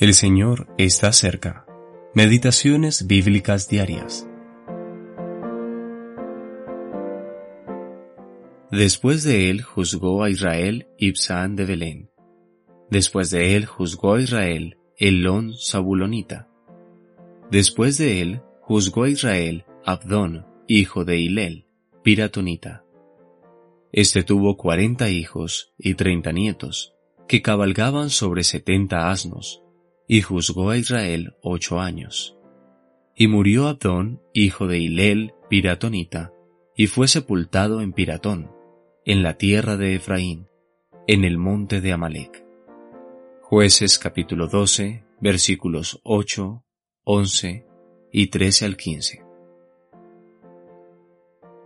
El 0.00 0.14
Señor 0.14 0.68
está 0.78 1.12
cerca. 1.12 1.66
Meditaciones 2.14 3.08
bíblicas 3.08 3.68
diarias. 3.68 4.28
Después 8.70 9.24
de 9.24 9.50
él 9.50 9.62
juzgó 9.62 10.22
a 10.22 10.30
Israel 10.30 10.86
Ibsán 10.98 11.56
de 11.56 11.64
Belén. 11.64 12.10
Después 12.88 13.32
de 13.32 13.56
él 13.56 13.66
juzgó 13.66 14.14
a 14.14 14.20
Israel 14.20 14.78
Elón 14.96 15.54
Zabulonita. 15.60 16.48
Después 17.50 17.98
de 17.98 18.20
él 18.22 18.42
juzgó 18.60 19.02
a 19.02 19.08
Israel 19.08 19.64
Abdón, 19.84 20.46
hijo 20.68 21.04
de 21.04 21.18
Hilel, 21.18 21.66
Piratonita. 22.04 22.84
Este 23.90 24.22
tuvo 24.22 24.56
cuarenta 24.56 25.10
hijos 25.10 25.74
y 25.76 25.94
treinta 25.94 26.30
nietos, 26.30 26.94
que 27.26 27.42
cabalgaban 27.42 28.10
sobre 28.10 28.44
setenta 28.44 29.10
asnos 29.10 29.64
y 30.08 30.22
juzgó 30.22 30.70
a 30.70 30.78
Israel 30.78 31.36
ocho 31.42 31.78
años. 31.80 32.36
Y 33.14 33.28
murió 33.28 33.68
Abdón, 33.68 34.22
hijo 34.32 34.66
de 34.66 34.78
Hilel, 34.78 35.34
Piratonita, 35.50 36.32
y 36.74 36.86
fue 36.86 37.08
sepultado 37.08 37.82
en 37.82 37.92
Piratón, 37.92 38.50
en 39.04 39.22
la 39.22 39.34
tierra 39.34 39.76
de 39.76 39.94
Efraín, 39.94 40.48
en 41.06 41.24
el 41.24 41.36
monte 41.36 41.80
de 41.80 41.92
Amalek. 41.92 42.44
Jueces 43.42 43.98
capítulo 43.98 44.46
12, 44.46 45.04
versículos 45.20 46.00
8, 46.04 46.64
11 47.04 47.66
y 48.12 48.26
13 48.28 48.64
al 48.64 48.76
15. 48.76 49.24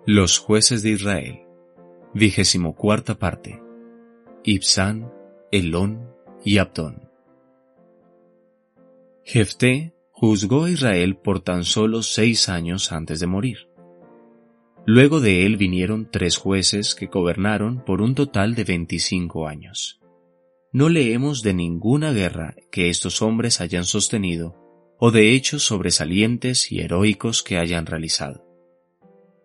Los 0.04 0.38
jueces 0.38 0.82
de 0.82 0.90
Israel, 0.90 1.40
vigésimo 2.12 2.74
cuarta 2.74 3.18
parte, 3.18 3.62
Ibsán, 4.42 5.12
Elón 5.52 6.10
y 6.44 6.58
Abdón. 6.58 7.11
Jefté 9.32 9.94
juzgó 10.10 10.64
a 10.64 10.70
Israel 10.70 11.16
por 11.16 11.40
tan 11.40 11.64
solo 11.64 12.02
seis 12.02 12.50
años 12.50 12.92
antes 12.92 13.18
de 13.18 13.26
morir. 13.26 13.70
Luego 14.84 15.20
de 15.20 15.46
él 15.46 15.56
vinieron 15.56 16.10
tres 16.12 16.36
jueces 16.36 16.94
que 16.94 17.06
gobernaron 17.06 17.82
por 17.82 18.02
un 18.02 18.14
total 18.14 18.54
de 18.54 18.64
veinticinco 18.64 19.48
años. 19.48 20.02
No 20.70 20.90
leemos 20.90 21.42
de 21.42 21.54
ninguna 21.54 22.12
guerra 22.12 22.56
que 22.70 22.90
estos 22.90 23.22
hombres 23.22 23.62
hayan 23.62 23.84
sostenido 23.84 24.54
o 24.98 25.10
de 25.10 25.32
hechos 25.32 25.62
sobresalientes 25.62 26.70
y 26.70 26.80
heroicos 26.80 27.42
que 27.42 27.56
hayan 27.56 27.86
realizado. 27.86 28.44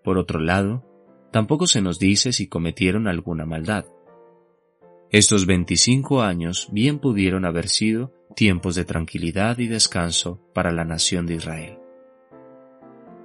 Por 0.04 0.18
otro 0.18 0.42
lado, 0.42 0.84
tampoco 1.32 1.66
se 1.66 1.82
nos 1.82 1.98
dice 1.98 2.34
si 2.34 2.50
cometieron 2.50 3.08
alguna 3.08 3.46
maldad. 3.46 3.86
Estos 5.10 5.46
veinticinco 5.46 6.22
años 6.22 6.68
bien 6.72 7.00
pudieron 7.00 7.46
haber 7.46 7.70
sido 7.70 8.12
tiempos 8.36 8.76
de 8.76 8.84
tranquilidad 8.84 9.58
y 9.58 9.68
descanso 9.68 10.42
para 10.54 10.74
la 10.74 10.84
nación 10.84 11.26
de 11.26 11.36
Israel. 11.36 11.80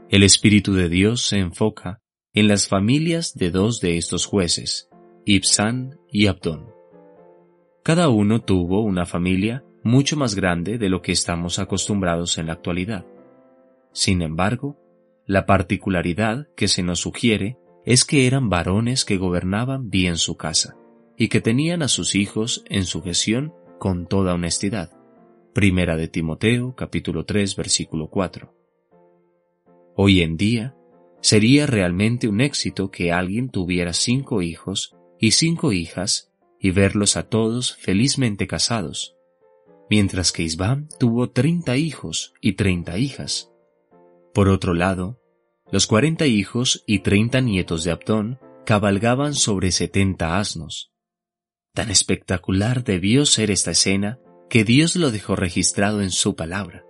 El 0.08 0.22
Espíritu 0.22 0.74
de 0.74 0.88
Dios 0.88 1.26
se 1.26 1.38
enfoca 1.38 2.00
en 2.34 2.46
las 2.46 2.68
familias 2.68 3.34
de 3.34 3.50
dos 3.50 3.80
de 3.80 3.96
estos 3.96 4.26
jueces, 4.26 4.90
Ibsán 5.24 5.98
y 6.08 6.28
Abdón. 6.28 6.68
Cada 7.82 8.08
uno 8.10 8.42
tuvo 8.42 8.82
una 8.82 9.04
familia 9.04 9.64
mucho 9.82 10.16
más 10.16 10.36
grande 10.36 10.78
de 10.78 10.88
lo 10.88 11.02
que 11.02 11.10
estamos 11.10 11.58
acostumbrados 11.58 12.38
en 12.38 12.46
la 12.46 12.52
actualidad. 12.52 13.04
Sin 13.92 14.22
embargo, 14.22 14.78
la 15.26 15.46
particularidad 15.46 16.46
que 16.56 16.68
se 16.68 16.84
nos 16.84 17.00
sugiere 17.00 17.58
es 17.84 18.04
que 18.04 18.28
eran 18.28 18.48
varones 18.48 19.04
que 19.04 19.16
gobernaban 19.16 19.90
bien 19.90 20.16
su 20.16 20.36
casa 20.36 20.76
y 21.22 21.28
que 21.28 21.40
tenían 21.40 21.82
a 21.82 21.88
sus 21.88 22.16
hijos 22.16 22.64
en 22.68 22.84
sujeción 22.84 23.54
con 23.78 24.08
toda 24.08 24.34
honestidad. 24.34 24.90
Primera 25.54 25.96
de 25.96 26.08
Timoteo 26.08 26.74
capítulo 26.74 27.24
3 27.24 27.54
versículo 27.54 28.10
4. 28.10 28.52
Hoy 29.94 30.22
en 30.22 30.36
día, 30.36 30.74
sería 31.20 31.66
realmente 31.66 32.26
un 32.26 32.40
éxito 32.40 32.90
que 32.90 33.12
alguien 33.12 33.50
tuviera 33.50 33.92
cinco 33.92 34.42
hijos 34.42 34.96
y 35.20 35.30
cinco 35.30 35.72
hijas 35.72 36.32
y 36.58 36.72
verlos 36.72 37.16
a 37.16 37.28
todos 37.28 37.76
felizmente 37.76 38.48
casados, 38.48 39.14
mientras 39.88 40.32
que 40.32 40.42
Isbam 40.42 40.88
tuvo 40.98 41.30
treinta 41.30 41.76
hijos 41.76 42.34
y 42.40 42.54
treinta 42.54 42.98
hijas. 42.98 43.52
Por 44.34 44.48
otro 44.48 44.74
lado, 44.74 45.20
los 45.70 45.86
cuarenta 45.86 46.26
hijos 46.26 46.82
y 46.84 46.98
treinta 46.98 47.40
nietos 47.40 47.84
de 47.84 47.92
Abdón 47.92 48.40
cabalgaban 48.66 49.34
sobre 49.34 49.70
setenta 49.70 50.40
asnos. 50.40 50.91
Tan 51.74 51.90
espectacular 51.90 52.84
debió 52.84 53.24
ser 53.24 53.50
esta 53.50 53.70
escena 53.70 54.18
que 54.50 54.62
Dios 54.62 54.94
lo 54.94 55.10
dejó 55.10 55.36
registrado 55.36 56.02
en 56.02 56.10
su 56.10 56.36
palabra. 56.36 56.84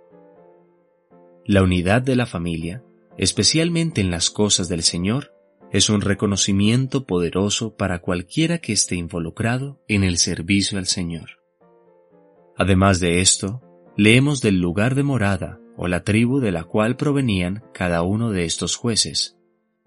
La 1.45 1.63
unidad 1.63 2.01
de 2.01 2.17
la 2.17 2.25
familia, 2.25 2.83
especialmente 3.17 4.01
en 4.01 4.11
las 4.11 4.29
cosas 4.29 4.67
del 4.67 4.83
Señor, 4.83 5.33
es 5.71 5.89
un 5.89 6.01
reconocimiento 6.01 7.05
poderoso 7.05 7.77
para 7.77 7.99
cualquiera 7.99 8.57
que 8.57 8.73
esté 8.73 8.95
involucrado 8.95 9.81
en 9.87 10.03
el 10.03 10.17
servicio 10.17 10.77
al 10.77 10.85
Señor. 10.85 11.39
Además 12.57 12.99
de 12.99 13.21
esto, 13.21 13.61
leemos 13.95 14.41
del 14.41 14.59
lugar 14.59 14.95
de 14.95 15.03
morada 15.03 15.61
o 15.77 15.87
la 15.87 16.03
tribu 16.03 16.41
de 16.41 16.51
la 16.51 16.65
cual 16.65 16.97
provenían 16.97 17.63
cada 17.73 18.01
uno 18.01 18.31
de 18.31 18.43
estos 18.43 18.75
jueces, 18.75 19.37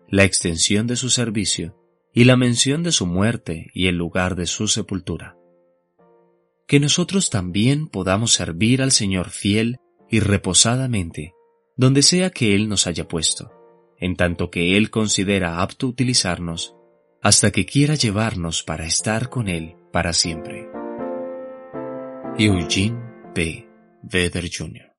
la 0.09 0.25
extensión 0.25 0.87
de 0.87 0.97
su 0.97 1.11
servicio 1.11 1.77
y 2.17 2.25
la 2.25 2.37
mención 2.37 2.83
de 2.83 2.91
su 2.91 3.07
muerte 3.07 3.71
y 3.73 3.87
el 3.87 3.97
lugar 3.97 4.35
de 4.35 4.47
su 4.47 4.67
sepultura 4.67 5.37
que 6.67 6.81
nosotros 6.81 7.31
también 7.31 7.87
podamos 7.87 8.33
servir 8.33 8.83
al 8.83 8.91
Señor 8.91 9.31
fiel 9.31 9.79
y 10.11 10.21
reposadamente, 10.21 11.33
donde 11.77 12.03
sea 12.03 12.31
que 12.31 12.55
Él 12.55 12.69
nos 12.69 12.87
haya 12.87 13.07
puesto, 13.07 13.53
en 13.99 14.17
tanto 14.17 14.51
que 14.51 14.77
Él 14.77 14.91
considera 14.91 15.63
apto 15.63 15.87
utilizarnos, 15.87 16.75
hasta 17.23 17.51
que 17.51 17.67
quiera 17.67 17.95
llevarnos 17.95 18.63
para 18.63 18.85
estar 18.85 19.29
con 19.29 19.49
Él 19.49 19.77
para 19.93 20.13
siempre. 20.13 20.69
Eugene 22.39 23.01
P. 23.35 23.69
Vedder 24.03 24.51
Jr. 24.53 24.96